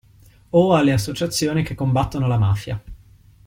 O 0.51 0.73
alle 0.73 0.93
associazioni 0.93 1.61
che 1.61 1.75
combattono 1.75 2.25
la 2.25 2.39
mafia. 2.39 2.81